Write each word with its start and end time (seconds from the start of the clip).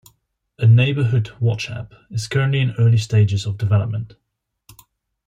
A 0.57 0.65
neighbourhood 0.65 1.29
watch 1.39 1.69
app 1.69 1.93
is 2.09 2.25
currently 2.27 2.59
in 2.59 2.73
early 2.79 2.97
stages 2.97 3.45
of 3.45 3.59
development. 3.59 4.15